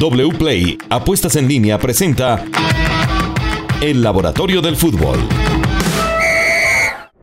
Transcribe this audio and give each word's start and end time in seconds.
WPLAY 0.00 0.78
Apuestas 0.88 1.36
en 1.36 1.46
línea 1.46 1.76
presenta 1.78 2.42
El 3.82 4.02
Laboratorio 4.02 4.62
del 4.62 4.74
Fútbol. 4.74 5.18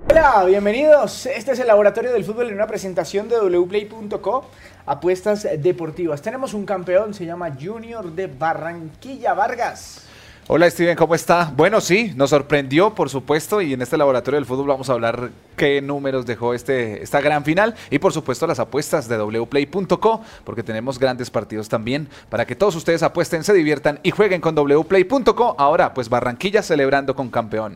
Hola, 0.08 0.44
bienvenidos. 0.46 1.26
Este 1.26 1.54
es 1.54 1.60
el 1.60 1.66
Laboratorio 1.66 2.14
del 2.14 2.24
Fútbol 2.24 2.50
en 2.50 2.54
una 2.54 2.68
presentación 2.68 3.30
de 3.30 3.40
wplay.co, 3.40 4.46
apuestas 4.86 5.48
deportivas. 5.58 6.22
Tenemos 6.22 6.54
un 6.54 6.68
campeón, 6.68 7.16
se 7.16 7.26
llama 7.26 7.50
Junior 7.60 8.12
de 8.12 8.28
Barranquilla 8.28 9.34
Vargas. 9.34 10.04
Hola 10.50 10.70
Steven, 10.70 10.96
¿cómo 10.96 11.14
está? 11.14 11.52
Bueno, 11.58 11.82
sí, 11.82 12.14
nos 12.16 12.30
sorprendió, 12.30 12.96
por 12.96 13.10
supuesto, 13.10 13.60
y 13.62 13.74
en 13.74 13.82
este 13.82 13.98
laboratorio 13.98 14.38
del 14.38 14.46
fútbol 14.46 14.68
vamos 14.68 14.90
a 14.90 14.94
hablar 14.94 15.32
qué 15.58 15.82
números 15.82 16.26
dejó 16.26 16.54
este, 16.54 17.04
esta 17.04 17.20
gran 17.20 17.44
final 17.44 17.76
y 17.92 18.00
por 18.00 18.14
supuesto 18.14 18.48
las 18.48 18.58
apuestas 18.58 19.10
de 19.10 19.18
wplay.co, 19.18 20.22
porque 20.46 20.64
tenemos 20.64 21.00
grandes 21.00 21.30
partidos 21.30 21.68
también 21.68 22.08
para 22.30 22.46
que 22.46 22.56
todos 22.56 22.78
ustedes 22.78 23.04
apuesten, 23.04 23.44
se 23.44 23.54
diviertan 23.54 24.00
y 24.04 24.12
jueguen 24.12 24.40
con 24.40 24.56
wplay.co. 24.56 25.56
Ahora, 25.58 25.94
pues 25.94 26.08
Barranquilla 26.08 26.62
celebrando 26.62 27.14
con 27.14 27.30
campeón. 27.30 27.76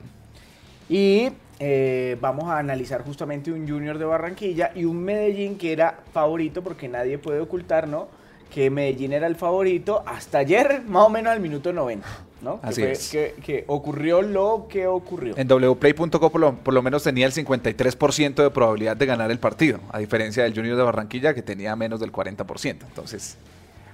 Y 0.88 1.28
eh, 1.59 2.17
vamos 2.22 2.45
a 2.45 2.58
analizar 2.58 3.03
justamente 3.03 3.52
un 3.52 3.67
Junior 3.67 3.98
de 3.98 4.06
Barranquilla 4.06 4.72
y 4.73 4.86
un 4.86 5.03
Medellín 5.03 5.58
que 5.58 5.73
era 5.73 6.00
favorito, 6.14 6.64
porque 6.64 6.88
nadie 6.88 7.17
puede 7.17 7.42
ocultar, 7.42 7.90
¿no? 7.90 8.08
Que 8.50 8.70
Medellín 8.70 9.12
era 9.12 9.28
el 9.28 9.36
favorito 9.36 10.06
hasta 10.06 10.38
ayer, 10.38 10.84
más 10.88 11.08
o 11.08 11.09
menos 11.09 11.34
al 11.34 11.42
minuto 11.42 11.73
90. 11.73 12.30
¿No? 12.41 12.59
Así 12.62 12.81
que, 12.81 12.91
es. 12.91 13.09
que, 13.09 13.36
que 13.44 13.63
ocurrió 13.68 14.22
lo 14.22 14.68
que 14.70 14.88
ocurrió. 14.88 15.36
En 15.38 15.48
wplay.co 15.48 16.30
por 16.30 16.41
lo, 16.41 16.55
por 16.55 16.73
lo 16.73 16.81
menos 16.81 17.04
tenía 17.04 17.26
el 17.26 17.34
53% 17.34 18.44
de 18.44 18.50
probabilidad 18.50 18.98
de 18.98 19.05
ganar 19.05 19.31
el 19.31 19.40
partido, 19.40 19.80
a 19.91 20.00
diferencia 20.00 20.44
del 20.44 20.54
Junior 20.54 20.77
de 20.77 20.84
Barranquilla 20.84 21.34
que 21.34 21.41
tenía 21.41 21.76
menos 21.76 22.00
del 22.00 22.12
40%. 22.12 22.77
Entonces, 22.88 23.38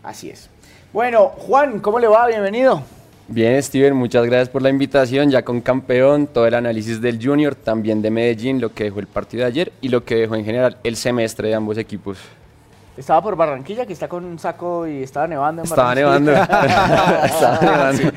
Así 0.08 0.30
es. 0.30 0.50
Bueno, 0.94 1.28
Juan, 1.28 1.80
¿cómo 1.80 2.00
le 2.00 2.08
va? 2.08 2.28
Bienvenido. 2.28 2.82
Bien, 3.28 3.62
Steven, 3.62 3.94
muchas 3.94 4.25
gracias 4.25 4.48
por 4.48 4.62
la 4.62 4.70
invitación. 4.70 5.30
Ya 5.30 5.44
con 5.44 5.59
campeón, 5.59 6.28
todo 6.28 6.48
el 6.48 6.53
análisis 6.53 7.02
del 7.02 7.22
Junior, 7.22 7.56
también 7.56 8.02
de 8.02 8.09
Medellín, 8.09 8.62
lo 8.62 8.73
que 8.73 8.86
dejó 8.86 9.02
el 9.02 9.08
partido 9.08 9.42
de 9.42 9.48
ayer 9.48 9.73
y 9.81 9.90
lo 9.90 10.06
que 10.06 10.16
dejó 10.16 10.36
en 10.36 10.45
general 10.45 10.78
el 10.86 10.95
semestre 10.95 11.50
de 11.50 11.56
ambos 11.56 11.78
equipos. 11.78 12.18
Estaba 12.98 13.22
por 13.22 13.36
Barranquilla, 13.36 13.86
que 13.86 13.94
está 13.94 14.08
con 14.08 14.26
un 14.26 14.40
saco 14.40 14.88
y 14.88 15.03
estaba 15.03 15.28
nevando 15.28 15.62
en 15.62 15.67
Estaba 15.67 15.94
nevando. 15.94 16.31
Estaba 17.23 17.59
nevando. 17.62 18.12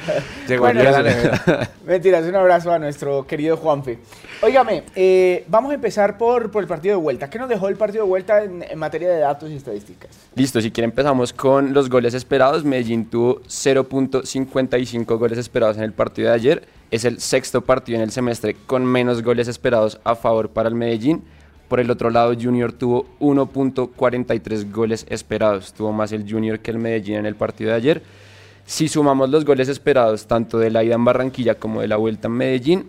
llegó 0.48 0.64
Bueno, 0.64 0.80
el 0.80 0.86
día 0.86 0.96
de 0.96 1.02
la 1.02 1.10
nevera. 1.10 1.70
Mentiras, 1.84 2.24
un 2.24 2.34
abrazo 2.34 2.72
a 2.72 2.78
nuestro 2.78 3.26
querido 3.26 3.58
Juanfe. 3.58 3.98
Óigame, 4.40 4.84
eh, 4.96 5.44
vamos 5.48 5.70
a 5.72 5.74
empezar 5.74 6.16
por, 6.16 6.50
por 6.50 6.62
el 6.62 6.68
partido 6.68 6.96
de 6.96 7.02
vuelta. 7.02 7.28
¿Qué 7.28 7.38
nos 7.38 7.50
dejó 7.50 7.68
el 7.68 7.76
partido 7.76 8.04
de 8.04 8.08
vuelta 8.08 8.42
en, 8.42 8.64
en 8.68 8.78
materia 8.78 9.10
de 9.10 9.18
datos 9.18 9.50
y 9.50 9.56
estadísticas? 9.56 10.10
Listo, 10.34 10.62
si 10.62 10.70
quieren 10.70 10.90
empezamos 10.90 11.34
con 11.34 11.74
los 11.74 11.90
goles 11.90 12.14
esperados. 12.14 12.64
Medellín 12.64 13.04
tuvo 13.04 13.42
0.55 13.42 15.18
goles 15.18 15.36
esperados 15.36 15.76
en 15.76 15.82
el 15.82 15.92
partido 15.92 16.28
de 16.28 16.34
ayer. 16.34 16.68
Es 16.90 17.04
el 17.04 17.20
sexto 17.20 17.60
partido 17.60 17.98
en 17.98 18.02
el 18.02 18.12
semestre 18.12 18.56
con 18.66 18.86
menos 18.86 19.22
goles 19.22 19.46
esperados 19.46 20.00
a 20.04 20.14
favor 20.14 20.48
para 20.48 20.70
el 20.70 20.74
Medellín. 20.74 21.22
Por 21.70 21.78
el 21.78 21.88
otro 21.88 22.10
lado, 22.10 22.34
Junior 22.34 22.72
tuvo 22.72 23.06
1.43 23.20 24.72
goles 24.72 25.06
esperados. 25.08 25.72
Tuvo 25.72 25.92
más 25.92 26.10
el 26.10 26.28
Junior 26.28 26.58
que 26.58 26.72
el 26.72 26.78
Medellín 26.78 27.14
en 27.18 27.26
el 27.26 27.36
partido 27.36 27.70
de 27.70 27.76
ayer. 27.76 28.02
Si 28.66 28.88
sumamos 28.88 29.30
los 29.30 29.44
goles 29.44 29.68
esperados 29.68 30.26
tanto 30.26 30.58
de 30.58 30.68
la 30.70 30.82
ida 30.82 30.96
en 30.96 31.04
Barranquilla 31.04 31.54
como 31.54 31.80
de 31.80 31.86
la 31.86 31.96
vuelta 31.96 32.26
en 32.26 32.32
Medellín, 32.34 32.86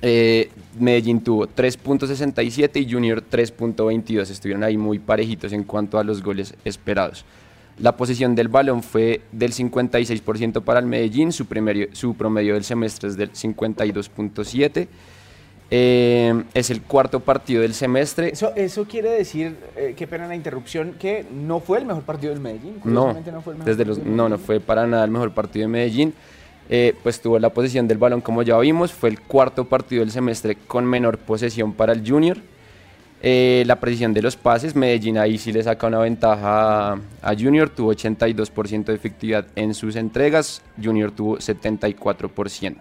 eh, 0.00 0.48
Medellín 0.78 1.22
tuvo 1.22 1.48
3.67 1.48 2.80
y 2.86 2.88
Junior 2.92 3.20
3.22. 3.28 4.30
Estuvieron 4.30 4.62
ahí 4.62 4.76
muy 4.76 5.00
parejitos 5.00 5.52
en 5.52 5.64
cuanto 5.64 5.98
a 5.98 6.04
los 6.04 6.22
goles 6.22 6.54
esperados. 6.64 7.24
La 7.80 7.96
posición 7.96 8.36
del 8.36 8.46
balón 8.46 8.84
fue 8.84 9.22
del 9.32 9.52
56% 9.52 10.62
para 10.62 10.78
el 10.78 10.86
Medellín, 10.86 11.32
su, 11.32 11.46
promedio- 11.46 11.88
su 11.92 12.14
promedio 12.14 12.54
del 12.54 12.62
semestre 12.62 13.08
es 13.08 13.16
del 13.16 13.32
52.7. 13.32 14.86
Eh, 15.76 16.44
es 16.54 16.70
el 16.70 16.82
cuarto 16.82 17.18
partido 17.18 17.62
del 17.62 17.74
semestre. 17.74 18.28
Eso, 18.32 18.52
eso 18.54 18.84
quiere 18.84 19.10
decir, 19.10 19.56
eh, 19.74 19.94
qué 19.96 20.06
pena 20.06 20.28
la 20.28 20.36
interrupción, 20.36 20.94
que 21.00 21.26
no 21.32 21.58
fue 21.58 21.78
el 21.78 21.84
mejor 21.84 22.04
partido 22.04 22.32
del 22.32 22.40
Medellín. 22.40 22.80
No, 22.84 23.12
no 23.12 23.42
fue 23.42 23.54
el 23.54 23.58
mejor 23.58 23.64
desde 23.64 23.84
los, 23.84 23.98
del 23.98 24.14
no, 24.14 24.28
no 24.28 24.38
fue 24.38 24.60
para 24.60 24.86
nada 24.86 25.04
el 25.04 25.10
mejor 25.10 25.32
partido 25.32 25.64
de 25.64 25.72
Medellín. 25.72 26.14
Eh, 26.70 26.94
pues 27.02 27.20
tuvo 27.20 27.40
la 27.40 27.50
posesión 27.50 27.88
del 27.88 27.98
balón, 27.98 28.20
como 28.20 28.44
ya 28.44 28.56
vimos, 28.58 28.92
fue 28.92 29.08
el 29.08 29.20
cuarto 29.20 29.64
partido 29.64 30.00
del 30.02 30.12
semestre 30.12 30.54
con 30.54 30.84
menor 30.86 31.18
posesión 31.18 31.72
para 31.72 31.92
el 31.92 32.08
Junior. 32.08 32.38
Eh, 33.20 33.64
la 33.66 33.80
precisión 33.80 34.14
de 34.14 34.22
los 34.22 34.36
pases, 34.36 34.76
Medellín 34.76 35.18
ahí 35.18 35.38
sí 35.38 35.52
le 35.52 35.64
saca 35.64 35.88
una 35.88 35.98
ventaja 35.98 36.92
a, 36.92 36.98
a 37.20 37.34
Junior, 37.36 37.68
tuvo 37.68 37.92
82% 37.92 38.84
de 38.84 38.94
efectividad 38.94 39.46
en 39.56 39.74
sus 39.74 39.96
entregas, 39.96 40.62
Junior 40.80 41.10
tuvo 41.10 41.38
74%. 41.38 42.76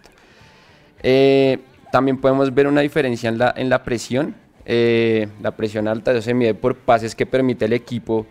Eh, 1.01 1.57
también 1.93 2.17
podemos 2.17 2.51
ver 2.51 2.65
una 2.65 2.81
diferencia 2.81 3.29
en 3.29 3.37
la, 3.37 3.53
en 3.55 3.69
la 3.69 3.83
presión. 3.83 4.33
Eh, 4.65 5.27
la 5.43 5.51
presión 5.51 5.87
alta 5.87 6.19
se 6.23 6.33
mide 6.33 6.55
por 6.55 6.75
pases 6.75 7.13
que 7.13 7.27
permite 7.27 7.65
el 7.65 7.73
equipo 7.73 8.25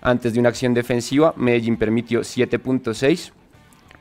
antes 0.00 0.32
de 0.32 0.38
una 0.38 0.50
acción 0.50 0.74
defensiva. 0.74 1.34
Medellín 1.36 1.76
permitió 1.76 2.20
7.6, 2.20 3.32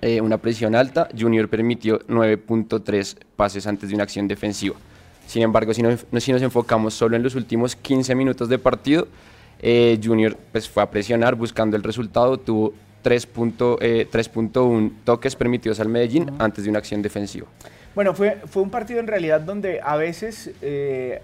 eh, 0.02 0.22
una 0.22 0.38
presión 0.38 0.76
alta. 0.76 1.10
Junior 1.20 1.50
permitió 1.50 1.98
9.3 2.02 3.18
pases 3.36 3.66
antes 3.66 3.90
de 3.90 3.96
una 3.96 4.04
acción 4.04 4.28
defensiva. 4.28 4.76
Sin 5.26 5.42
embargo, 5.42 5.74
si 5.74 5.82
nos, 5.82 6.06
si 6.20 6.32
nos 6.32 6.44
enfocamos 6.44 6.94
solo 6.94 7.16
en 7.16 7.24
los 7.24 7.34
últimos 7.34 7.76
15 7.76 8.14
minutos 8.14 8.48
de 8.48 8.60
partido, 8.60 9.08
eh, 9.60 10.00
Junior 10.04 10.38
pues, 10.52 10.70
fue 10.70 10.84
a 10.84 10.92
presionar 10.92 11.34
buscando 11.34 11.76
el 11.76 11.82
resultado. 11.82 12.38
Tuvo 12.38 12.74
3.1 13.04 13.78
eh, 13.82 14.08
3.1 14.12 14.92
toques 15.04 15.36
permitidos 15.36 15.80
al 15.80 15.90
Medellín 15.90 16.30
antes 16.38 16.64
de 16.64 16.70
una 16.70 16.78
acción 16.78 17.02
defensiva. 17.02 17.48
Bueno, 17.96 18.14
fue, 18.14 18.38
fue 18.46 18.62
un 18.62 18.70
partido 18.70 19.00
en 19.00 19.08
realidad 19.08 19.42
donde 19.42 19.82
a 19.82 19.96
veces 19.96 20.52
eh, 20.62 21.22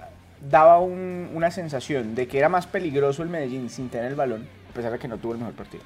daba 0.49 0.79
un- 0.79 1.29
una 1.33 1.51
sensación 1.51 2.15
de 2.15 2.27
que 2.27 2.37
era 2.37 2.49
más 2.49 2.67
peligroso 2.67 3.23
el 3.23 3.29
Medellín 3.29 3.69
sin 3.69 3.89
tener 3.89 4.07
el 4.07 4.15
balón, 4.15 4.47
a 4.69 4.73
pesar 4.73 4.91
de 4.91 4.99
que 4.99 5.07
no 5.07 5.17
tuvo 5.17 5.33
el 5.33 5.39
mejor 5.39 5.53
partido. 5.53 5.83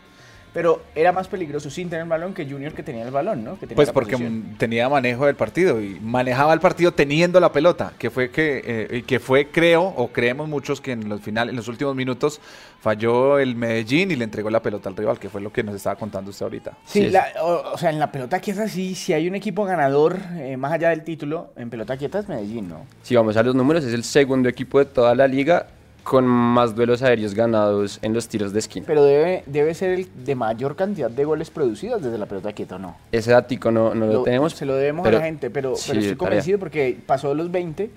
Pero 0.53 0.81
era 0.95 1.11
más 1.11 1.27
peligroso 1.27 1.69
sin 1.69 1.89
tener 1.89 2.03
el 2.03 2.09
balón 2.09 2.33
que 2.33 2.43
Junior 2.49 2.73
que 2.73 2.81
tenía 2.81 3.03
el 3.03 3.11
balón, 3.11 3.43
¿no? 3.43 3.53
Que 3.53 3.61
tenía 3.67 3.75
Pues 3.75 3.91
porque 3.91 4.13
posesión. 4.13 4.53
mm, 4.53 4.57
tenía 4.57 4.89
manejo 4.89 5.27
del 5.27 5.35
partido 5.35 5.79
y 5.79 5.99
manejaba 6.01 6.53
el 6.53 6.59
partido 6.59 6.91
teniendo 6.91 7.39
la 7.39 7.51
pelota, 7.51 7.93
que 7.99 8.09
fue 8.09 8.31
que, 8.31 8.61
eh, 8.65 8.97
y 8.97 9.01
que 9.03 9.19
fue 9.19 9.47
creo 9.49 9.83
o 9.83 10.07
creemos 10.07 10.49
muchos 10.49 10.81
que 10.81 10.93
en 10.93 11.07
los 11.07 11.21
finales, 11.21 11.51
en 11.51 11.55
los 11.55 11.67
últimos 11.67 11.95
minutos 11.95 12.41
falló 12.81 13.37
el 13.37 13.55
Medellín 13.55 14.09
y 14.09 14.15
le 14.15 14.23
entregó 14.23 14.49
la 14.49 14.61
pelota 14.61 14.89
al 14.89 14.95
rival, 14.95 15.19
que 15.19 15.29
fue 15.29 15.39
lo 15.41 15.51
que 15.53 15.61
nos 15.63 15.75
estaba 15.75 15.95
contando 15.97 16.31
usted 16.31 16.45
ahorita. 16.45 16.71
Sí, 16.85 16.99
Sí, 17.03 17.09
la- 17.09 17.27
o, 17.43 17.73
o 17.73 17.77
sea, 17.77 17.89
en 17.91 17.99
la 17.99 18.11
pelota 18.11 18.39
quieta 18.39 18.67
sí, 18.67 18.95
si 18.95 19.13
hay 19.13 19.27
un 19.27 19.35
equipo 19.35 19.65
ganador, 19.65 20.17
eh, 20.37 20.57
más 20.57 20.71
allá 20.71 20.89
del 20.89 21.03
título, 21.03 21.51
en 21.57 21.69
pelota 21.69 21.95
quieta 21.97 22.19
es 22.19 22.27
Medellín, 22.27 22.69
¿no? 22.69 22.85
Si 23.03 23.15
vamos 23.15 23.37
a 23.37 23.43
los 23.43 23.53
números, 23.53 23.83
es 23.83 23.93
el 23.93 24.03
segundo 24.03 24.49
equipo 24.49 24.79
de 24.79 24.85
toda 24.85 25.13
la 25.13 25.27
liga 25.27 25.67
con 26.03 26.25
más 26.25 26.75
duelos 26.75 27.01
aéreos 27.01 27.33
ganados 27.33 27.99
en 28.01 28.13
los 28.13 28.27
tiros 28.27 28.53
de 28.53 28.59
esquina. 28.59 28.85
Pero 28.87 29.03
debe, 29.03 29.43
debe 29.45 29.73
ser 29.73 29.91
el 29.91 30.07
de 30.25 30.35
mayor 30.35 30.75
cantidad 30.75 31.09
de 31.09 31.25
goles 31.25 31.49
producidos 31.49 32.01
desde 32.01 32.17
la 32.17 32.25
pelota 32.25 32.53
quieta, 32.53 32.75
¿o 32.75 32.79
no? 32.79 32.95
Ese 33.11 33.31
datico 33.31 33.71
no, 33.71 33.93
no 33.93 34.05
lo, 34.05 34.23
tenemos. 34.23 34.53
Se 34.53 34.65
lo 34.65 34.75
debemos 34.75 35.03
pero 35.03 35.17
a 35.17 35.19
la 35.19 35.25
gente, 35.25 35.49
pero, 35.49 35.75
sí, 35.75 35.89
pero 35.89 35.99
estoy 35.99 36.15
tarea. 36.15 36.17
convencido 36.17 36.59
porque 36.59 36.97
pasó 37.05 37.29
de 37.29 37.35
los 37.35 37.51
20 37.51 37.91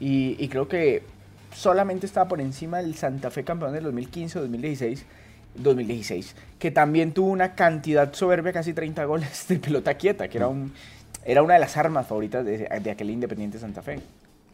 y, 0.00 0.36
y 0.38 0.48
creo 0.48 0.68
que 0.68 1.02
solamente 1.54 2.06
estaba 2.06 2.28
por 2.28 2.40
encima 2.40 2.78
del 2.78 2.94
Santa 2.94 3.30
Fe 3.30 3.44
campeón 3.44 3.72
del 3.72 3.84
2015 3.84 4.38
o 4.38 4.42
2016. 4.42 5.04
2016, 5.56 6.36
que 6.58 6.70
también 6.70 7.12
tuvo 7.12 7.30
una 7.30 7.54
cantidad 7.54 8.12
soberbia, 8.12 8.52
casi 8.52 8.72
30 8.72 9.04
goles 9.06 9.46
de 9.48 9.56
pelota 9.58 9.94
quieta, 9.94 10.28
que 10.28 10.38
era, 10.38 10.46
un, 10.46 10.72
era 11.24 11.42
una 11.42 11.54
de 11.54 11.60
las 11.60 11.76
armas 11.76 12.06
favoritas 12.06 12.44
de, 12.44 12.58
de 12.80 12.90
aquel 12.90 13.10
Independiente 13.10 13.58
Santa 13.58 13.82
Fe. 13.82 13.98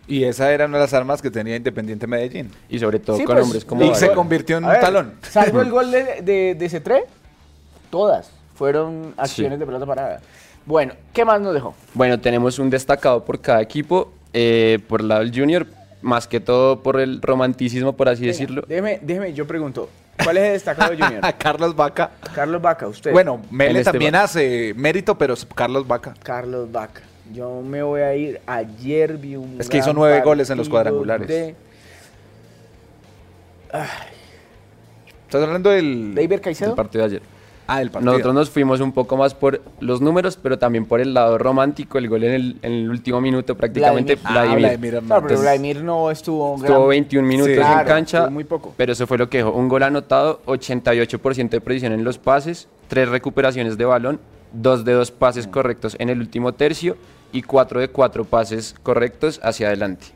Y 0.06 0.25
esa 0.25 0.53
era 0.53 0.66
una 0.66 0.76
de 0.78 0.84
las 0.84 0.92
armas 0.94 1.22
que 1.22 1.31
tenía 1.31 1.56
Independiente 1.56 2.06
Medellín. 2.06 2.50
Y 2.69 2.78
sobre 2.78 2.98
todo 2.98 3.16
Sí, 3.16 3.25
con 3.25 3.34
pues, 3.37 3.44
hombres 3.44 3.65
como 3.65 3.84
y 3.84 3.94
se 3.94 4.10
convirtió 4.12 4.59
en 4.59 4.65
un 4.66 4.72
talón. 4.81 5.15
Salvo 5.22 5.60
el 5.62 5.70
gol 5.70 5.91
de, 5.91 6.20
de, 6.22 6.54
de 6.54 6.69
Cetré, 6.69 7.04
todas 7.91 8.31
fueron 8.54 9.15
acciones 9.16 9.54
Sí. 9.56 9.60
de 9.60 9.66
pelota 9.66 9.86
parada. 9.86 10.21
Bueno, 10.66 10.95
¿qué 11.12 11.24
más 11.24 11.41
nos 11.41 11.53
dejó? 11.54 11.74
Bueno, 11.95 12.21
tenemos 12.21 12.59
un 12.59 12.71
destacado 12.71 13.24
por 13.24 13.41
cada 13.41 13.60
equipo. 13.62 14.12
eh, 14.33 14.78
por 14.89 15.01
el 15.01 15.09
lado 15.09 15.21
del 15.21 15.33
Junior, 15.34 15.66
más 16.03 16.27
que 16.27 16.41
todo 16.41 16.83
por 16.83 17.01
el 17.01 17.22
romanticismo, 17.22 17.92
por 17.95 18.09
así 18.09 18.22
Venga, 18.22 18.33
decirlo. 18.33 18.62
Déjeme, 18.66 18.98
déjeme, 19.01 19.33
yo 19.33 19.47
pregunto, 19.47 19.89
¿cuál 20.24 20.39
es 20.39 20.45
el 20.45 20.53
destacado 20.54 20.91
de 20.91 21.03
Junior? 21.03 21.22
Carlos 21.39 21.77
Vaca. 21.77 22.10
Carlos 22.34 22.60
Vaca, 22.60 22.89
usted. 22.89 23.12
Bueno, 23.12 23.41
Mele 23.51 23.78
Esteban. 23.80 23.92
también 23.92 24.15
hace 24.16 24.74
mérito, 24.77 25.16
pero 25.16 25.34
es 25.34 25.47
Carlos 25.54 25.86
Vaca. 25.86 26.15
Carlos 26.22 26.71
Vaca. 26.72 27.01
Yo 27.32 27.62
me 27.62 27.82
voy 27.82 28.00
a 28.03 28.15
ir. 28.15 28.41
Ayer 28.47 29.16
vi 29.16 29.36
un. 29.36 29.56
Es 29.59 29.68
que 29.68 29.78
hizo 29.78 29.92
nueve 29.92 30.21
goles 30.22 30.50
en 30.50 30.59
los 30.59 30.68
cuadrangulares. 30.68 31.26
De 31.28 31.54
¿Estás 35.26 35.42
hablando 35.42 35.71
del, 35.71 36.15
David 36.15 36.32
El 36.32 36.41
Caicedo. 36.41 36.74
partido 36.76 37.03
de 37.09 37.16
ayer. 37.16 37.22
ah, 37.66 37.78
del 37.80 37.91
partido? 37.91 38.12
Nosotros 38.12 38.34
nos 38.34 38.50
fuimos 38.50 38.80
un 38.80 38.92
poco 38.92 39.16
más 39.16 39.34
por 39.34 39.60
los 39.80 40.00
números, 40.00 40.38
pero 40.41 40.59
también 40.59 40.84
por 40.86 41.00
el 41.00 41.12
lado 41.12 41.38
romántico. 41.38 41.98
El 41.98 42.09
gol 42.09 42.22
en 42.24 42.32
el, 42.34 42.56
en 42.62 42.72
el 42.72 42.91
último 42.91 43.21
minuto, 43.21 43.56
prácticamente. 43.56 44.15
Vladimir. 44.16 44.47
Ah, 44.47 44.59
Vladimir. 44.59 45.03
Claro, 45.06 45.27
pero. 45.27 45.41
Vladimir 45.41 45.82
no 45.82 46.10
estuvo. 46.10 46.54
Estuvo 46.56 46.68
gran- 46.86 46.88
21 46.88 47.27
minutos 47.27 47.54
Sí. 47.54 47.60
en 47.60 47.84
cancha, 47.86 48.28
muy 48.30 48.44
poco. 48.44 48.74
pero 48.77 48.92
eso 48.92 49.06
fue 49.09 49.18
lo 49.18 49.28
que 49.28 49.38
dejó. 49.38 49.50
Un 49.50 49.68
gol 49.68 49.82
anotado, 49.82 50.41
88% 50.47 51.56
de 51.56 51.60
precisión 51.60 51.92
en 51.92 52.04
los 52.04 52.18
pases, 52.18 52.68
tres 52.86 53.09
recuperaciones 53.09 53.77
de 53.77 53.84
balón, 53.86 54.20
dos 54.54 54.84
de 54.84 54.92
dos 54.92 55.10
pases 55.10 55.47
correctos 55.47 55.97
en 55.98 56.09
el 56.09 56.21
último 56.21 56.54
tercio 56.54 56.97
y 57.33 57.42
cuatro 57.42 57.80
de 57.80 57.89
cuatro 57.89 58.24
pases 58.24 58.74
correctos 58.83 59.41
hacia 59.42 59.66
adelante. 59.66 60.06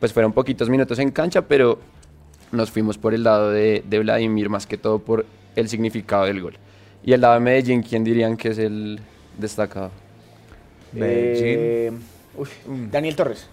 Pues 0.00 0.12
fueron 0.12 0.32
poquitos 0.32 0.68
minutos 0.68 0.98
en 0.98 1.10
cancha, 1.10 1.42
pero 1.42 1.78
nos 2.50 2.70
fuimos 2.70 2.98
por 2.98 3.14
el 3.14 3.22
lado 3.22 3.50
de, 3.50 3.84
de 3.88 3.98
Vladimir 3.98 4.48
más 4.48 4.66
que 4.66 4.76
todo 4.76 4.98
por 4.98 5.24
el 5.54 5.68
significado 5.68 6.24
del 6.24 6.40
gol. 6.40 6.54
Y 7.04 7.12
el 7.12 7.20
lado 7.20 7.34
de 7.34 7.40
Medellín, 7.40 7.82
¿quién 7.82 8.04
dirían 8.04 8.36
que 8.36 8.48
es 8.48 8.58
el 8.58 9.00
destacado? 9.38 9.90
Medellín. 10.92 11.56
Eh, 11.58 11.92
uy, 12.36 12.48
Daniel 12.90 13.16
Torres. 13.16 13.48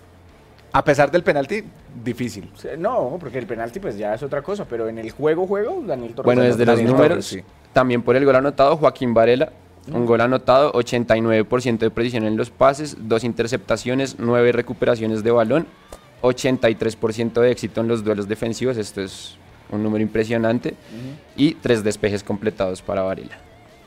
A 0.72 0.84
pesar 0.84 1.10
del 1.10 1.24
penalti, 1.24 1.64
difícil. 2.04 2.52
No, 2.78 3.18
porque 3.20 3.40
el 3.40 3.48
penalti 3.48 3.80
pues 3.80 3.98
ya 3.98 4.14
es 4.14 4.22
otra 4.22 4.44
cosa, 4.44 4.66
pero 4.66 4.88
en 4.88 5.00
el 5.00 5.10
juego, 5.10 5.48
juego, 5.48 5.84
Daniel 5.86 6.14
Torres. 6.14 6.26
Bueno, 6.26 6.44
desde 6.44 6.64
los 6.66 6.76
Daniel 6.78 6.92
números, 6.94 7.10
Torres, 7.10 7.26
sí. 7.26 7.42
también 7.74 8.04
por 8.04 8.16
el 8.16 8.24
gol 8.24 8.36
anotado, 8.36 8.78
Joaquín 8.78 9.14
Varela, 9.14 9.52
un 9.94 10.06
gol 10.06 10.22
anotado, 10.22 10.72
89% 10.74 11.78
de 11.80 11.90
precisión 11.92 12.26
en 12.26 12.38
los 12.38 12.50
pases, 12.50 12.98
dos 13.08 13.24
interceptaciones, 13.24 14.16
nueve 14.20 14.52
recuperaciones 14.52 15.24
de 15.24 15.32
balón, 15.32 15.68
83% 16.22 17.42
de 17.42 17.52
éxito 17.52 17.82
en 17.82 17.88
los 17.88 18.04
duelos 18.04 18.28
defensivos, 18.28 18.78
esto 18.78 19.02
es 19.02 19.38
un 19.72 19.84
número 19.84 20.02
impresionante, 20.02 20.76
y 21.36 21.54
tres 21.56 21.84
despejes 21.84 22.24
completados 22.24 22.82
para 22.82 23.02
Varela. 23.04 23.38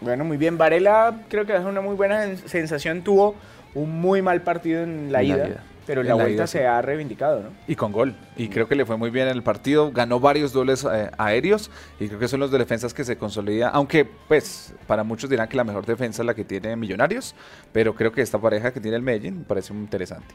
Bueno, 0.00 0.24
muy 0.24 0.36
bien. 0.36 0.58
Varela 0.58 1.22
creo 1.28 1.44
que 1.46 1.54
es 1.54 1.64
una 1.64 1.80
muy 1.80 1.94
buena 1.94 2.26
sen- 2.26 2.36
sensación. 2.46 3.02
Tuvo 3.02 3.34
un 3.74 4.00
muy 4.00 4.20
mal 4.22 4.42
partido 4.42 4.82
en 4.82 5.12
la 5.12 5.22
En 5.22 5.28
la 5.28 5.36
ida. 5.36 5.64
Pero 5.86 6.02
la 6.02 6.10
la 6.10 6.14
vuelta 6.14 6.32
ida, 6.32 6.46
se 6.46 6.58
sí. 6.58 6.64
ha 6.64 6.80
reivindicado, 6.82 7.42
¿no? 7.42 7.48
Y 7.66 7.74
con 7.74 7.92
gol. 7.92 8.14
Y 8.36 8.48
creo 8.48 8.68
que 8.68 8.74
le 8.74 8.84
fue 8.86 8.96
muy 8.96 9.10
bien 9.10 9.28
en 9.28 9.34
el 9.34 9.42
partido. 9.42 9.90
Ganó 9.92 10.20
varios 10.20 10.52
dobles 10.52 10.84
eh, 10.84 11.10
aéreos. 11.18 11.70
Y 11.98 12.08
creo 12.08 12.18
que 12.18 12.28
son 12.28 12.40
los 12.40 12.50
de 12.50 12.58
defensas 12.58 12.94
que 12.94 13.04
se 13.04 13.16
consolida. 13.16 13.68
Aunque, 13.70 14.04
pues, 14.04 14.74
para 14.86 15.04
muchos 15.04 15.28
dirán 15.28 15.48
que 15.48 15.56
la 15.56 15.64
mejor 15.64 15.84
defensa 15.86 16.22
es 16.22 16.26
la 16.26 16.34
que 16.34 16.44
tiene 16.44 16.76
Millonarios. 16.76 17.34
Pero 17.72 17.94
creo 17.94 18.12
que 18.12 18.22
esta 18.22 18.38
pareja 18.38 18.72
que 18.72 18.80
tiene 18.80 18.96
el 18.96 19.02
Medellín 19.02 19.38
me 19.38 19.44
parece 19.44 19.72
muy 19.72 19.82
interesante. 19.82 20.34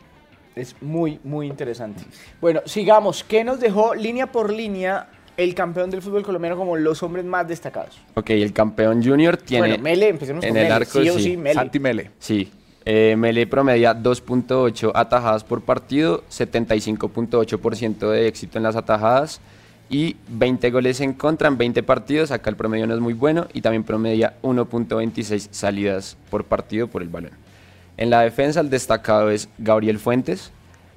Es 0.55 0.75
muy, 0.81 1.19
muy 1.23 1.47
interesante. 1.47 2.03
Bueno, 2.41 2.61
sigamos. 2.65 3.23
¿Qué 3.23 3.43
nos 3.43 3.59
dejó 3.59 3.93
línea 3.93 4.31
por 4.31 4.51
línea 4.51 5.07
el 5.37 5.53
campeón 5.53 5.91
del 5.91 6.01
fútbol 6.01 6.23
colombiano 6.23 6.57
como 6.57 6.75
los 6.77 7.03
hombres 7.03 7.23
más 7.23 7.47
destacados? 7.47 7.99
Ok, 8.15 8.31
el 8.31 8.53
campeón 8.53 9.03
junior 9.03 9.37
tiene... 9.37 9.67
bueno, 9.67 9.83
Mele, 9.83 10.09
empecemos 10.09 10.43
en 10.43 10.49
con 10.49 10.57
el 10.57 10.63
Mele. 10.63 10.75
arco, 10.75 10.99
sí 11.01 11.09
o 11.09 11.13
sí. 11.13 11.23
sí, 11.23 11.37
Mele. 11.37 11.53
Santi 11.53 11.79
Mele. 11.79 12.11
Sí, 12.17 12.51
eh, 12.89 13.17
Mele 13.17 13.45
promedia 13.47 13.93
2.8 13.93 14.93
atajadas 14.95 15.43
por 15.43 15.61
partido, 15.61 16.23
75.8% 16.29 18.09
de 18.09 18.29
éxito 18.29 18.57
en 18.57 18.63
las 18.63 18.77
atajadas 18.77 19.41
y 19.89 20.15
20 20.29 20.71
goles 20.71 21.01
en 21.01 21.11
contra 21.11 21.49
en 21.49 21.57
20 21.57 21.83
partidos. 21.83 22.31
Acá 22.31 22.49
el 22.49 22.55
promedio 22.55 22.87
no 22.87 22.93
es 22.93 23.01
muy 23.01 23.11
bueno 23.11 23.47
y 23.53 23.59
también 23.59 23.83
promedia 23.83 24.35
1.26 24.41 25.49
salidas 25.51 26.15
por 26.29 26.45
partido 26.45 26.87
por 26.87 27.01
el 27.01 27.09
balón. 27.09 27.31
En 27.97 28.09
la 28.09 28.21
defensa 28.21 28.61
el 28.61 28.69
destacado 28.69 29.31
es 29.31 29.49
Gabriel 29.57 29.99
Fuentes, 29.99 30.53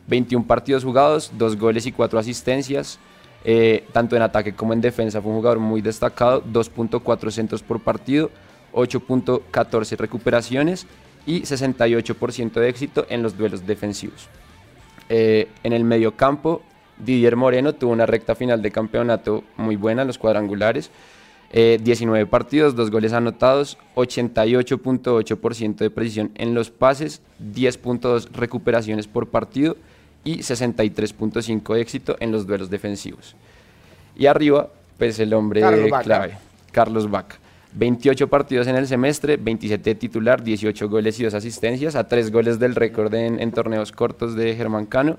21 0.06 0.46
partidos 0.46 0.84
jugados, 0.84 1.32
2 1.38 1.56
goles 1.56 1.86
y 1.86 1.93
4 1.93 2.20
asistencias. 2.20 3.00
Eh, 3.44 3.84
tanto 3.93 4.14
en 4.14 4.22
ataque 4.22 4.54
como 4.54 4.75
en 4.75 4.81
defensa 4.81 5.20
fue 5.20 5.32
un 5.32 5.38
jugador 5.38 5.58
muy 5.58 5.81
destacado, 5.81 6.44
2.4 6.44 7.32
centros 7.32 7.64
por 7.64 7.81
partido, 7.81 8.31
8.14 8.75 9.96
recuperaciones 9.96 10.86
y 11.26 11.43
68% 11.43 12.52
de 12.52 12.69
éxito 12.69 13.06
en 13.08 13.22
los 13.22 13.37
duelos 13.37 13.67
defensivos. 13.67 14.28
Eh, 15.08 15.49
en 15.64 15.72
el 15.72 15.84
medio 15.84 16.17
campo, 16.17 16.62
Didier 16.99 17.37
Moreno 17.37 17.75
tuvo 17.75 17.93
una 17.93 18.06
recta 18.06 18.34
final 18.34 18.62
de 18.62 18.70
campeonato 18.70 19.44
muy 19.56 19.76
buena 19.76 20.02
en 20.02 20.08
los 20.08 20.19
cuadrangulares. 20.19 20.90
Eh, 21.52 21.81
19 21.82 22.26
partidos, 22.26 22.76
2 22.76 22.93
goles 22.93 23.12
anotados, 23.12 23.76
88.8% 23.96 25.76
de 25.76 25.90
precisión 25.90 26.31
en 26.37 26.55
los 26.55 26.70
pases, 26.70 27.22
10.2 27.40 28.31
recuperaciones 28.31 29.08
por 29.08 29.28
partido 29.28 29.76
y 30.22 30.38
63.5 30.38 31.75
de 31.75 31.81
éxito 31.81 32.17
en 32.20 32.31
los 32.31 32.46
duelos 32.46 32.70
defensivos. 32.70 33.34
Y 34.17 34.26
arriba, 34.26 34.69
pues 34.96 35.19
el 35.19 35.34
hombre 35.34 35.61
Carlos 35.61 35.90
clave, 36.05 36.38
Carlos 36.70 37.11
Vaca. 37.11 37.39
28 37.75 38.28
partidos 38.28 38.67
en 38.67 38.76
el 38.76 38.87
semestre, 38.87 39.37
27 39.37 39.90
de 39.90 39.94
titular, 39.94 40.43
18 40.43 40.88
goles 40.88 41.19
y 41.20 41.25
2 41.25 41.34
asistencias, 41.34 41.94
a 41.96 42.08
3 42.08 42.31
goles 42.32 42.58
del 42.58 42.75
récord 42.75 43.12
en, 43.14 43.40
en 43.40 43.52
torneos 43.52 43.93
cortos 43.93 44.34
de 44.34 44.55
Germán 44.56 44.87
Cano. 44.87 45.17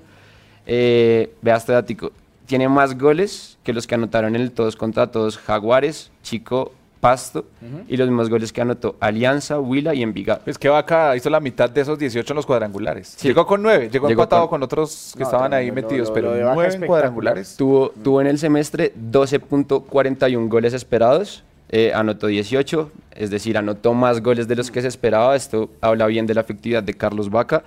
Eh, 0.66 1.32
vea 1.42 1.56
este 1.56 1.72
datico, 1.72 2.12
tiene 2.46 2.68
más 2.68 2.98
goles 2.98 3.58
que 3.64 3.72
los 3.72 3.86
que 3.86 3.94
anotaron 3.94 4.36
en 4.36 4.42
el 4.42 4.52
todos 4.52 4.76
contra 4.76 5.10
todos 5.10 5.38
Jaguares, 5.38 6.10
Chico, 6.22 6.72
Pasto, 7.00 7.46
y 7.88 7.96
los 7.96 8.06
mismos 8.08 8.30
goles 8.30 8.52
que 8.52 8.60
anotó 8.60 8.94
Alianza, 9.00 9.58
Huila 9.58 9.92
y 9.92 10.04
Envigado. 10.04 10.42
Pues 10.44 10.56
que 10.56 10.68
Vaca 10.68 11.16
hizo 11.16 11.30
la 11.30 11.40
mitad 11.40 11.68
de 11.68 11.80
esos 11.80 11.98
18 11.98 12.32
en 12.32 12.36
los 12.36 12.46
cuadrangulares. 12.46 13.14
Sí. 13.16 13.26
llegó 13.26 13.44
con 13.44 13.60
9, 13.60 13.88
llegó, 13.90 14.06
Llegó 14.06 14.22
empatado 14.22 14.42
con- 14.42 14.60
con, 14.60 14.62
otros 14.62 15.10
que 15.14 15.24
No, 15.24 15.26
estaban 15.26 15.52
ahí 15.52 15.72
metidos, 15.72 16.08
lo- 16.10 16.14
pero 16.14 16.28
lo 16.30 16.34
de 16.36 16.42
Vaca 16.44 16.54
9 16.54 16.74
en 16.76 16.86
cuadrangulares. 16.86 17.56
Tuvo, 17.56 17.88
tuvo 18.04 18.20
en 18.20 18.28
el 18.28 18.38
semestre 18.38 18.92
12.41 18.96 20.48
goles 20.48 20.74
esperados, 20.74 21.42
eh, 21.74 21.90
anotó 21.94 22.26
18, 22.26 22.92
es 23.12 23.30
decir, 23.30 23.56
anotó 23.56 23.94
más 23.94 24.20
goles 24.20 24.46
de 24.46 24.56
los 24.56 24.70
que 24.70 24.82
se 24.82 24.88
esperaba. 24.88 25.34
Esto 25.34 25.70
habla 25.80 26.06
bien 26.06 26.26
de 26.26 26.34
la 26.34 26.42
efectividad 26.42 26.82
de 26.82 26.92
Carlos 26.92 27.30
Vaca, 27.30 27.64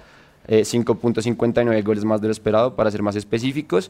eh, 0.47 0.61
5.59 0.61 1.83
goles 1.83 2.05
más 2.05 2.21
de 2.21 2.27
lo 2.27 2.31
esperado, 2.31 2.75
para 2.75 2.91
ser 2.91 3.01
más 3.01 3.15
específicos, 3.15 3.89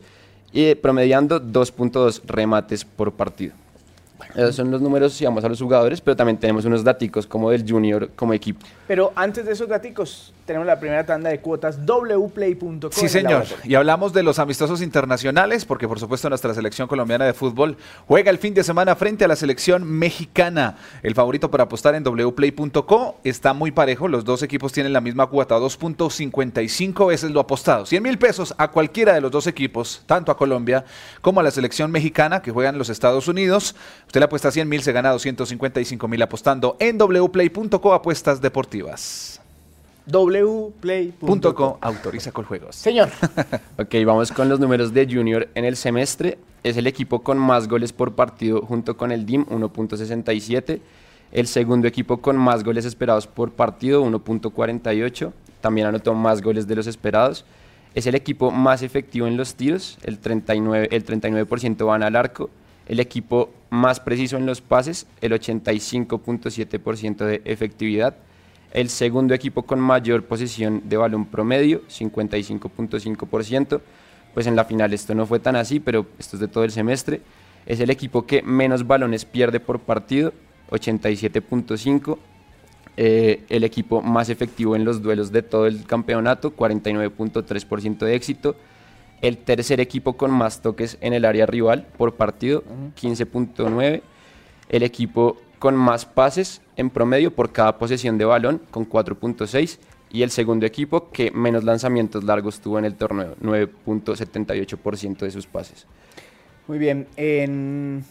y 0.54 0.64
eh, 0.64 0.76
promediando 0.78 1.42
2.2 1.42 2.22
remates 2.26 2.86
por 2.86 3.12
partido. 3.12 3.54
Esos 4.36 4.56
son 4.56 4.72
los 4.72 4.82
números 4.82 5.14
si 5.14 5.26
vamos 5.26 5.44
a 5.44 5.50
los 5.50 5.62
jugadores, 5.62 6.02
pero 6.02 6.16
también 6.16 6.38
tenemos 6.38 6.66
unos 6.66 6.84
daticos 6.84 7.28
como 7.28 7.50
del 7.52 7.70
Junior 7.70 8.10
como 8.16 8.34
equipo. 8.34 8.66
Pero 8.88 9.12
antes 9.16 9.46
de 9.46 9.54
esos 9.54 9.68
daticos, 9.68 10.34
tenemos 10.46 10.68
la 10.68 10.80
primera 10.80 11.06
tanda 11.06 11.30
de 11.30 11.40
cuotas 11.40 11.80
wplay.com. 11.86 12.92
Sí, 12.92 13.10
señor. 13.10 13.46
Y 13.64 13.76
hablamos 13.76 14.14
de 14.14 14.22
los 14.22 14.38
amistosos 14.38 14.82
internacionales, 14.82 15.66
porque 15.66 15.88
por 15.88 16.00
supuesto 16.00 16.30
nuestra 16.30 16.54
selección 16.54 16.88
colombiana 16.88 17.26
de 17.26 17.34
fútbol 17.34 17.78
juega 18.08 18.30
el 18.30 18.38
fin 18.38 18.54
de 18.54 18.64
semana 18.64 18.96
frente 18.96 19.26
a 19.26 19.28
la 19.28 19.36
selección 19.36 19.84
mexicana. 19.84 20.78
El 21.02 21.16
favorito 21.16 21.50
para 21.50 21.64
apostar 21.64 21.96
en 21.96 22.04
wplay.co 22.04 23.20
está 23.24 23.54
muy 23.54 23.72
parejo. 23.72 24.08
Los 24.08 24.24
dos 24.24 24.44
equipos 24.44 24.72
tienen 24.72 24.94
la 24.94 25.02
misma 25.02 25.28
cuota, 25.28 25.58
2.55 25.58 27.08
veces 27.08 27.32
lo 27.32 27.40
apostado. 27.40 27.86
100 27.86 28.04
mil 28.04 28.18
pesos 28.20 28.54
a 28.58 28.70
cualquiera 28.70 29.14
de 29.14 29.22
los 29.22 29.32
dos 29.32 29.48
equipos, 29.48 30.04
tanto 30.06 30.32
a 30.32 30.38
Colombia 30.38 30.86
como 31.22 31.40
a 31.40 31.44
la 31.44 31.52
selección 31.52 31.92
mexicana 31.92 32.42
que 32.42 32.52
juegan 32.52 32.76
en 32.76 32.80
los 32.80 32.90
Estados 32.90 33.28
Unidos. 33.28 33.76
Usted 34.08 34.20
le 34.20 34.26
apuesta 34.26 34.52
100 34.52 34.68
mil, 34.70 34.82
se 34.82 34.92
gana 34.92 35.12
255 35.12 36.08
mil 36.08 36.22
apostando 36.22 36.78
en 36.80 36.98
wplay.co 36.98 37.94
apuestas 37.94 38.42
deportivas. 38.42 39.42
wplay.com. 40.08 41.28
Punto 41.28 41.56
.co 41.56 41.78
autoriza 41.82 42.32
Coljuegos. 42.32 42.76
Señor, 42.76 43.10
Ok, 43.78 43.96
vamos 44.06 44.32
con 44.32 44.48
los 44.50 44.60
números 44.60 44.94
de 44.94 45.06
Junior 45.06 45.50
en 45.56 45.66
el 45.66 45.76
semestre. 45.76 46.38
Es 46.64 46.78
el 46.78 46.88
equipo 46.88 47.22
con 47.22 47.38
más 47.38 47.68
goles 47.68 47.94
por 47.94 48.14
partido 48.14 48.62
junto 48.62 48.98
con 48.98 49.12
el 49.12 49.26
DIM, 49.26 49.46
1.67. 49.46 50.80
El 51.32 51.48
segundo 51.48 51.88
equipo 51.88 52.18
con 52.22 52.38
más 52.38 52.64
goles 52.64 52.86
esperados 52.86 53.28
por 53.28 53.52
partido, 53.52 54.04
1.48. 54.06 55.32
También 55.60 55.88
anotó 55.88 56.14
más 56.14 56.42
goles 56.42 56.68
de 56.68 56.76
los 56.76 56.88
esperados. 56.88 57.46
Es 57.94 58.08
el 58.08 58.16
equipo 58.16 58.52
más 58.52 58.82
efectivo 58.82 59.26
en 59.28 59.38
los 59.38 59.56
tiros, 59.56 59.98
el 60.04 60.22
39%, 60.22 60.88
el 60.92 61.06
39% 61.06 61.86
van 61.86 62.04
al 62.04 62.16
arco. 62.16 62.50
El 62.88 63.00
equipo 63.00 63.50
más 63.70 64.00
preciso 64.00 64.38
en 64.38 64.46
los 64.46 64.62
pases, 64.62 65.08
el 65.22 65.32
85.7% 65.34 67.26
de 67.26 67.42
efectividad. 67.46 68.16
El 68.72 68.90
segundo 68.90 69.34
equipo 69.34 69.64
con 69.64 69.80
mayor 69.80 70.26
posesión 70.26 70.84
de 70.86 70.98
balón 70.98 71.26
promedio, 71.26 71.82
55.5%. 71.88 73.82
Pues 74.34 74.48
en 74.48 74.56
la 74.56 74.66
final 74.66 74.94
esto 74.94 75.16
no 75.16 75.26
fue 75.26 75.40
tan 75.40 75.56
así, 75.56 75.80
pero 75.80 76.08
esto 76.20 76.36
es 76.36 76.42
de 76.42 76.48
todo 76.48 76.66
el 76.66 76.72
semestre. 76.72 77.22
Es 77.66 77.80
el 77.80 77.90
equipo 77.90 78.26
que 78.26 78.42
menos 78.42 78.86
balones 78.86 79.24
pierde 79.26 79.60
por 79.60 79.80
partido, 79.80 80.34
87.5%. 80.72 82.18
Eh, 82.98 83.44
el 83.50 83.66
equipo 83.66 84.02
más 84.02 84.30
efectivo 84.30 84.76
en 84.76 84.86
los 84.86 85.02
duelos 85.02 85.32
de 85.32 85.42
todo 85.42 85.68
el 85.68 85.86
campeonato, 85.86 86.56
49.3% 86.56 87.98
de 88.00 88.16
éxito. 88.16 88.56
El 89.26 89.38
tercer 89.40 89.80
equipo 89.80 90.14
con 90.18 90.30
más 90.30 90.62
toques 90.62 90.98
en 91.02 91.14
el 91.14 91.26
área 91.26 91.48
rival 91.48 91.88
por 91.98 92.14
partido, 92.14 92.64
15.9. 93.02 94.02
El 94.70 94.84
equipo 94.84 95.38
con 95.58 95.76
más 95.76 96.06
pases 96.06 96.62
en 96.76 96.92
promedio 96.92 97.34
por 97.34 97.52
cada 97.52 97.78
posesión 97.80 98.20
de 98.20 98.26
balón, 98.26 98.62
con 98.70 98.88
4.6. 98.88 99.80
Y 100.12 100.22
el 100.22 100.30
segundo 100.30 100.68
equipo 100.68 101.10
que 101.10 101.32
menos 101.32 101.64
lanzamientos 101.64 102.24
largos 102.24 102.60
tuvo 102.60 102.78
en 102.78 102.86
el 102.86 102.94
torneo, 102.96 103.36
9.78% 103.42 105.18
de 105.26 105.32
sus 105.32 105.48
pases. 105.48 105.88
muy 106.68 106.78
bien. 106.78 107.08
En- 107.18 108.04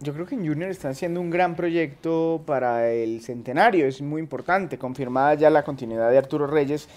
yo 0.00 0.12
creo 0.12 0.26
que 0.26 0.34
en 0.34 0.46
Junior 0.46 0.70
están 0.70 0.90
haciendo 0.92 1.20
un 1.20 1.30
gran 1.30 1.54
proyecto 1.56 2.42
para 2.46 2.90
el 2.92 3.22
centenario. 3.22 3.86
Es 3.86 4.02
muy 4.02 4.20
importante. 4.20 4.76
Confirmada 4.78 5.34
ya 5.34 5.48
la 5.50 5.62
continuidad 5.64 6.10
de 6.10 6.18
Arturo 6.18 6.46
Reyes. 6.46 6.88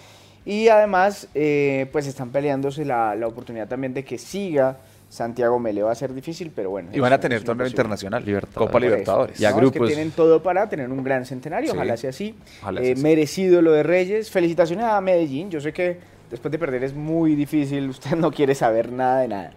Y 0.49 0.69
además, 0.69 1.27
eh, 1.35 1.87
pues 1.91 2.07
están 2.07 2.29
peleándose 2.29 2.85
la, 2.85 3.13
la 3.15 3.27
oportunidad 3.27 3.67
también 3.67 3.93
de 3.93 4.05
que 4.05 4.17
siga 4.17 4.77
Santiago 5.09 5.59
Mele 5.59 5.83
va 5.83 5.91
a 5.91 5.95
ser 5.95 6.13
difícil, 6.13 6.53
pero 6.55 6.69
bueno. 6.69 6.89
Y 6.93 7.01
van 7.01 7.11
a 7.11 7.15
es- 7.15 7.21
tener 7.21 7.39
es 7.39 7.43
torneo 7.43 7.67
internacional, 7.67 8.23
Libertadores. 8.23 8.57
Copa 8.67 8.79
Libertadores. 8.79 9.39
Y 9.41 9.43
a 9.43 9.49
¿no? 9.49 9.55
Es 9.57 9.61
grupos. 9.61 9.81
que 9.89 9.93
tienen 9.93 10.11
todo 10.11 10.41
para 10.41 10.69
tener 10.69 10.89
un 10.89 11.03
gran 11.03 11.25
centenario, 11.25 11.71
Sí. 11.71 11.75
ojalá 11.77 11.97
sea 11.97 12.11
así. 12.11 12.33
Ojalá 12.61 12.79
Eh, 12.79 12.85
sea 12.85 12.93
así. 12.93 13.03
merecido 13.03 13.61
lo 13.61 13.73
de 13.73 13.83
Reyes. 13.83 14.31
Felicitaciones 14.31 14.85
a 14.85 15.01
Medellín. 15.01 15.49
Yo 15.51 15.59
sé 15.59 15.73
que 15.73 15.97
después 16.31 16.49
de 16.49 16.57
perder 16.59 16.83
es 16.85 16.93
muy 16.93 17.35
difícil, 17.35 17.89
usted 17.89 18.15
no 18.15 18.31
quiere 18.31 18.55
saber 18.55 18.89
nada 18.91 19.19
de 19.21 19.27
nada. 19.27 19.51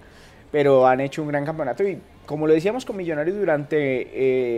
Pero 0.51 0.89
han 0.89 1.01
hecho 1.01 1.23
un 1.23 1.29
gran 1.29 1.45
campeonato 1.45 1.85
y 1.87 1.99
como 2.27 2.49
lo 2.49 2.53
decíamos 2.53 2.85
con 2.85 2.97
Millonarios 2.97 3.37
durante 3.37 3.77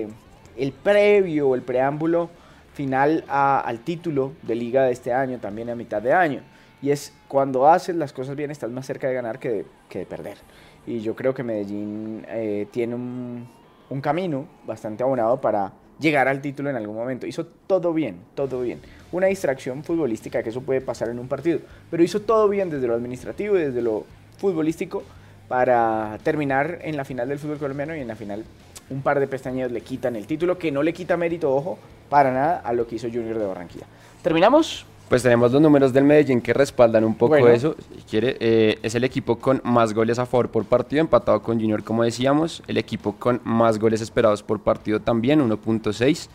eh, 0.03 0.09
el 0.57 0.73
previo, 0.73 1.55
el 1.55 1.61
preámbulo 1.61 2.31
final 2.73 3.25
al 3.29 3.81
título 3.81 4.33
de 4.43 4.55
liga 4.55 4.85
de 4.85 4.93
este 4.93 5.13
año, 5.13 5.39
también 5.39 5.71
a 5.71 5.75
mitad 5.75 6.03
de 6.03 6.13
año. 6.13 6.41
Y 6.81 6.91
es 6.91 7.15
cuando 7.29 7.69
haces 7.69 7.95
las 7.95 8.13
cosas 8.13 8.35
bien 8.35 8.51
estás 8.51 8.71
más 8.71 8.87
cerca 8.87 9.09
de 9.09 9.15
ganar 9.15 9.39
que 9.39 9.49
de, 9.51 9.67
que 9.89 10.01
de 10.01 10.07
perder. 10.07 10.39
Y 10.87 11.01
yo 11.01 11.15
creo 11.15 11.33
que 11.33 11.45
Medellín 11.45 12.25
eh, 12.29 12.67
tiene 12.73 12.95
un, 12.95 13.47
un 13.89 14.01
camino 14.01 14.47
bastante 14.67 15.03
abonado 15.05 15.41
para 15.41 15.73
llegar 16.01 16.27
al 16.27 16.41
título 16.41 16.71
en 16.71 16.77
algún 16.77 16.97
momento. 16.97 17.27
Hizo 17.27 17.47
todo 17.47 17.93
bien, 17.93 18.17
todo 18.35 18.61
bien. 18.63 18.81
Una 19.13 19.29
distracción 19.29 19.85
futbolística, 19.85 20.43
que 20.43 20.51
eso 20.51 20.63
puede 20.63 20.81
pasar 20.81 21.09
en 21.09 21.19
un 21.19 21.29
partido, 21.29 21.61
pero 21.91 22.03
hizo 22.03 22.21
todo 22.23 22.49
bien 22.49 22.71
desde 22.71 22.89
lo 22.89 22.95
administrativo 22.95 23.57
y 23.57 23.63
desde 23.63 23.83
lo 23.83 24.05
futbolístico 24.39 25.05
para 25.47 26.19
terminar 26.25 26.79
en 26.83 26.97
la 26.97 27.05
final 27.05 27.29
del 27.29 27.39
fútbol 27.39 27.59
colombiano 27.59 27.95
y 27.95 28.01
en 28.01 28.09
la 28.09 28.17
final 28.17 28.45
un 28.91 29.03
par 29.03 29.21
de 29.21 29.27
pestañeos 29.27 29.71
le 29.71 29.81
quitan 29.81 30.17
el 30.17 30.27
título, 30.27 30.59
que 30.59 30.73
no 30.73 30.83
le 30.83 30.93
quita 30.93 31.17
mérito, 31.17 31.55
ojo, 31.55 31.79
para 32.13 32.31
nada 32.31 32.61
a 32.65 32.73
lo 32.73 32.87
que 32.87 32.97
hizo 32.97 33.09
Junior 33.09 33.39
de 33.39 33.47
Barranquilla. 33.47 33.87
¿Terminamos? 34.23 34.87
Pues 35.09 35.23
tenemos 35.23 35.51
los 35.53 35.61
números 35.61 35.93
del 35.93 36.05
Medellín 36.05 36.41
que 36.41 36.53
respaldan 36.55 37.05
un 37.05 37.15
poco 37.15 37.31
Bueno. 37.31 37.49
eso. 37.49 37.75
Si 37.95 38.03
quiere, 38.03 38.37
eh, 38.41 38.79
es 38.83 38.95
el 38.95 39.05
equipo 39.05 39.37
con 39.39 39.61
más 39.65 39.93
goles 39.93 40.19
a 40.19 40.25
favor 40.27 40.49
por 40.49 40.65
partido, 40.65 41.01
empatado 41.01 41.43
con 41.43 41.59
Junior, 41.61 41.83
como 41.85 42.03
decíamos. 42.05 42.63
El 42.67 42.79
equipo 42.79 43.13
con 43.19 43.41
más 43.45 43.79
goles 43.79 44.01
esperados 44.01 44.43
por 44.43 44.61
partido 44.61 45.01
también, 45.01 45.41
1.6. 45.41 46.29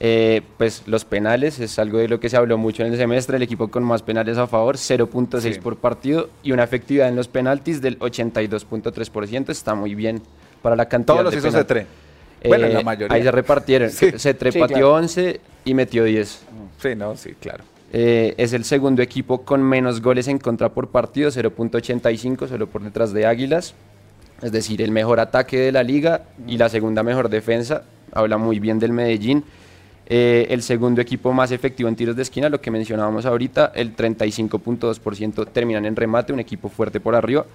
Eh, 0.00 0.42
pues 0.58 0.82
los 0.86 1.04
penales 1.04 1.60
es 1.60 1.78
algo 1.78 1.98
de 1.98 2.08
lo 2.08 2.18
que 2.20 2.28
se 2.28 2.36
habló 2.36 2.58
mucho 2.58 2.84
en 2.84 2.92
el 2.92 2.98
semestre. 2.98 3.36
El 3.36 3.42
equipo 3.42 3.68
con 3.68 3.82
más 3.84 4.02
penales 4.02 4.36
a 4.38 4.46
favor, 4.46 4.76
0.6 4.76 5.54
Sí. 5.54 5.60
por 5.60 5.76
partido 5.76 6.28
y 6.42 6.52
una 6.52 6.64
efectividad 6.64 7.08
en 7.08 7.16
los 7.16 7.28
penaltis 7.28 7.80
del 7.80 7.98
82.3%. 8.00 9.50
Está 9.50 9.74
muy 9.74 9.94
bien 9.94 10.20
para 10.62 10.76
la 10.76 10.86
cantidad 10.88 11.14
Todos 11.18 11.24
los 11.34 11.42
de 11.42 11.48
hizo 11.48 11.58
penaltis. 11.66 11.76
C3. 11.76 12.03
Bueno, 12.48 12.68
la 12.68 12.80
Eh, 12.80 12.84
mayoría. 12.84 13.16
Ahí 13.16 13.22
se 13.22 13.30
repartieron. 13.30 13.90
Sí. 13.90 14.06
C3 14.06 14.52
Sí, 14.52 14.58
pateó 14.58 14.76
claro. 14.76 14.94
11 14.94 15.40
y 15.64 15.74
metió 15.74 16.04
10. 16.04 16.42
Sí, 16.80 16.94
no, 16.96 17.16
sí, 17.16 17.34
claro. 17.40 17.64
Eh, 17.92 18.34
es 18.38 18.52
el 18.52 18.64
segundo 18.64 19.02
equipo 19.02 19.42
con 19.42 19.62
menos 19.62 20.00
goles 20.02 20.26
en 20.28 20.38
contra 20.38 20.68
por 20.68 20.88
partido, 20.88 21.30
0.85, 21.30 22.48
solo 22.48 22.66
por 22.66 22.82
detrás 22.82 23.12
de 23.12 23.24
Águilas. 23.26 23.74
Es 24.42 24.50
decir, 24.52 24.82
el 24.82 24.90
mejor 24.90 25.20
ataque 25.20 25.58
de 25.58 25.72
la 25.72 25.82
liga 25.82 26.22
y 26.46 26.58
la 26.58 26.68
segunda 26.68 27.02
mejor 27.02 27.28
defensa. 27.28 27.84
Habla 28.12 28.36
muy 28.36 28.58
bien 28.58 28.78
del 28.78 28.92
Medellín. 28.92 29.44
Eh, 30.06 30.48
el 30.50 30.62
segundo 30.62 31.00
equipo 31.00 31.32
más 31.32 31.50
efectivo 31.50 31.88
en 31.88 31.96
tiros 31.96 32.14
de 32.16 32.22
esquina, 32.22 32.48
lo 32.50 32.60
que 32.60 32.70
mencionábamos 32.70 33.24
ahorita, 33.24 33.72
el 33.74 33.96
35.2% 33.96 35.46
terminan 35.52 35.86
en 35.86 35.96
remate, 35.96 36.32
un 36.32 36.40
equipo 36.40 36.68
fuerte 36.68 37.00
por 37.00 37.14
arriba. 37.14 37.46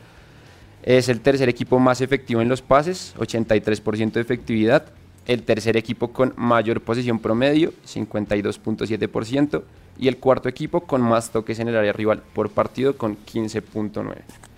Es 0.89 1.07
el 1.07 1.21
tercer 1.21 1.49
equipo 1.49 1.77
más 1.77 2.01
efectivo 2.01 2.41
en 2.41 2.49
los 2.49 2.63
pases, 2.63 3.13
83% 3.19 4.13
de 4.13 4.21
efectividad. 4.21 4.85
El 5.27 5.43
tercer 5.43 5.77
equipo 5.77 6.11
con 6.11 6.33
mayor 6.35 6.81
posesión 6.81 7.19
promedio, 7.19 7.73
52.7%. 7.85 9.61
Y 9.99 10.07
el 10.07 10.17
cuarto 10.17 10.49
equipo 10.49 10.81
con 10.81 11.01
más 11.01 11.29
toques 11.29 11.59
en 11.59 11.67
el 11.67 11.77
área 11.77 11.93
rival 11.93 12.23
por 12.33 12.49
partido, 12.49 12.97
con 12.97 13.17
15.9%. 13.17 14.48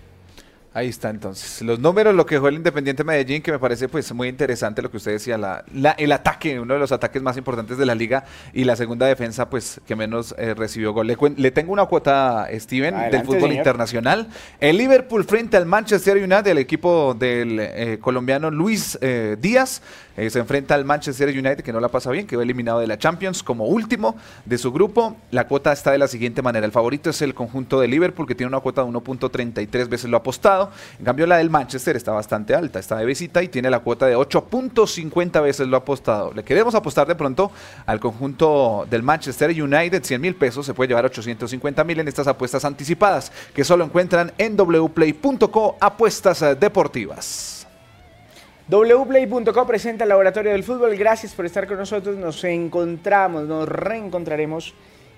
Ahí 0.73 0.87
está 0.87 1.09
entonces. 1.09 1.61
Los 1.63 1.79
números, 1.79 2.15
lo 2.15 2.25
que 2.25 2.35
dejó 2.35 2.47
el 2.47 2.55
Independiente 2.55 3.03
Medellín, 3.03 3.41
que 3.41 3.51
me 3.51 3.59
parece 3.59 3.89
pues 3.89 4.13
muy 4.13 4.29
interesante 4.29 4.81
lo 4.81 4.89
que 4.89 4.95
usted 4.95 5.11
decía, 5.11 5.37
la, 5.37 5.65
la- 5.73 5.91
el 5.91 6.13
ataque, 6.13 6.61
uno 6.61 6.73
de 6.75 6.79
los 6.79 6.93
ataques 6.93 7.21
más 7.21 7.35
importantes 7.35 7.77
de 7.77 7.85
la 7.85 7.93
liga 7.93 8.23
y 8.53 8.63
la 8.63 8.77
segunda 8.77 9.05
defensa 9.05 9.49
pues 9.49 9.81
que 9.85 9.97
menos 9.97 10.33
eh, 10.37 10.53
recibió 10.53 10.93
gol. 10.93 11.07
Le, 11.35 11.51
tengo 11.51 11.73
una 11.73 11.85
cuota, 11.87 12.47
Steven, 12.57 12.93
Adelante, 12.93 13.17
del 13.17 13.25
fútbol 13.25 13.41
señor. 13.49 13.55
internacional. 13.57 14.27
El 14.61 14.77
Liverpool 14.77 15.25
frente 15.25 15.57
al 15.57 15.65
Manchester 15.65 16.15
United, 16.15 16.47
el 16.47 16.57
equipo 16.59 17.15
del 17.19 17.59
eh, 17.59 17.97
colombiano 17.99 18.49
Luis 18.49 18.97
eh, 19.01 19.35
Díaz, 19.41 19.81
se 20.15 20.39
enfrenta 20.39 20.75
al 20.75 20.83
Manchester 20.85 21.29
United 21.29 21.61
que 21.63 21.71
no 21.73 21.79
la 21.79 21.87
pasa 21.87 22.11
bien, 22.11 22.27
quedó 22.27 22.41
eliminado 22.41 22.79
de 22.79 22.85
la 22.85 22.97
Champions 22.97 23.41
como 23.41 23.65
último 23.65 24.15
de 24.45 24.57
su 24.57 24.71
grupo. 24.71 25.15
La 25.31 25.47
cuota 25.47 25.71
está 25.71 25.91
de 25.91 25.97
la 25.97 26.07
siguiente 26.07 26.41
manera. 26.41 26.65
El 26.65 26.71
favorito 26.71 27.09
es 27.09 27.21
el 27.23 27.33
conjunto 27.33 27.79
de 27.79 27.87
Liverpool 27.87 28.27
que 28.27 28.35
tiene 28.35 28.49
una 28.49 28.59
cuota 28.59 28.83
de 28.83 28.89
1.33 28.89 29.87
veces 29.89 30.09
lo 30.09 30.17
apostado. 30.17 30.60
En 30.99 31.05
cambio 31.05 31.25
la 31.25 31.37
del 31.37 31.49
Manchester 31.49 31.95
está 31.95 32.11
bastante 32.11 32.53
alta, 32.53 32.79
está 32.79 32.97
de 32.97 33.05
visita 33.05 33.41
y 33.41 33.47
tiene 33.47 33.69
la 33.69 33.79
cuota 33.79 34.05
de 34.05 34.15
8.50 34.15 35.41
veces 35.41 35.67
lo 35.67 35.77
apostado. 35.77 36.33
Le 36.33 36.43
queremos 36.43 36.75
apostar 36.75 37.07
de 37.07 37.15
pronto 37.15 37.51
al 37.85 37.99
conjunto 37.99 38.85
del 38.89 39.03
Manchester 39.03 39.49
United 39.49 40.03
100 40.03 40.21
mil 40.21 40.35
pesos, 40.35 40.65
se 40.65 40.73
puede 40.73 40.89
llevar 40.89 41.05
850 41.05 41.83
mil 41.83 41.99
en 41.99 42.07
estas 42.07 42.27
apuestas 42.27 42.65
anticipadas 42.65 43.31
que 43.53 43.63
solo 43.63 43.83
encuentran 43.83 44.31
en 44.37 44.55
wplay.co 44.55 45.77
apuestas 45.79 46.43
deportivas. 46.59 47.67
wplay.co 48.67 49.67
presenta 49.67 50.03
el 50.03 50.09
Laboratorio 50.09 50.51
del 50.51 50.63
Fútbol. 50.63 50.95
Gracias 50.95 51.33
por 51.33 51.45
estar 51.45 51.67
con 51.67 51.77
nosotros. 51.77 52.17
Nos 52.17 52.43
encontramos, 52.43 53.43
nos 53.47 53.67
reencontraremos 53.67 54.73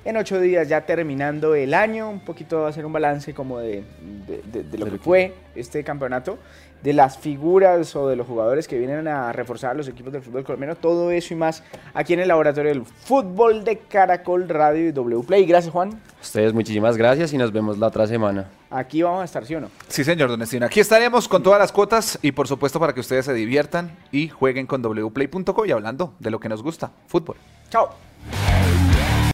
en 0.06 0.18
ocho 0.18 0.40
días 0.40 0.68
ya 0.68 0.86
terminando 0.86 1.56
el 1.56 1.74
año. 1.74 2.10
Un 2.10 2.20
poquito 2.22 2.60
va 2.62 2.68
a 2.68 2.70
hacer 2.70 2.86
un 2.86 2.94
balance 2.94 3.34
como 3.34 3.60
de, 3.60 3.84
de- 4.28 4.42
de- 4.52 4.64
de 4.64 4.78
lo 4.78 4.86
que 4.86 4.98
fue 4.98 5.34
este 5.56 5.84
campeonato, 5.84 6.38
de 6.82 6.92
las 6.92 7.18
figuras 7.18 7.96
o 7.96 8.10
de 8.10 8.18
los 8.18 8.28
jugadores 8.28 8.68
que 8.68 8.78
vienen 8.78 9.08
a 9.08 9.32
reforzar 9.32 9.72
a 9.72 9.74
los 9.74 9.88
equipos 9.88 10.12
del 10.12 10.22
fútbol 10.22 10.44
colombiano. 10.44 10.76
Todo 10.76 11.12
eso 11.12 11.34
y 11.34 11.38
más 11.38 11.64
aquí 11.94 12.14
en 12.14 12.20
el 12.20 12.28
Laboratorio 12.28 12.72
del 12.74 12.84
Fútbol 12.86 13.64
de 13.64 13.78
Caracol 13.78 14.50
Radio 14.50 14.90
y 14.90 14.92
Wplay. 14.92 15.46
Gracias 15.46 15.72
Juan. 15.72 16.02
Ustedes 16.22 16.54
muchísimas 16.54 16.98
gracias 16.98 17.32
y 17.32 17.38
nos 17.38 17.52
vemos 17.54 17.78
la 17.78 17.88
otra 17.88 18.06
semana. 18.06 18.50
Aquí 18.70 19.02
vamos 19.04 19.22
a 19.22 19.26
estar, 19.26 19.46
¿sí 19.46 19.56
o 19.56 19.62
no? 19.62 19.70
Sí, 19.88 20.04
señor 20.04 20.28
Don 20.30 20.42
Estino. 20.42 20.66
Aquí 20.66 20.80
estaremos 20.82 21.28
con 21.30 21.42
todas 21.44 21.60
las 21.60 21.72
cuotas 21.72 22.20
y 22.22 22.32
por 22.34 22.48
supuesto 22.50 22.80
para 22.80 22.92
que 22.94 23.00
ustedes 23.00 23.24
se 23.26 23.34
diviertan 23.34 23.96
y 24.12 24.28
jueguen 24.30 24.66
con 24.68 24.82
wplay.co 24.82 25.66
y 25.66 25.72
hablando 25.72 26.16
de 26.20 26.32
lo 26.32 26.40
que 26.40 26.50
nos 26.50 26.62
gusta, 26.64 26.92
fútbol. 27.08 27.38
Chao. 27.70 27.90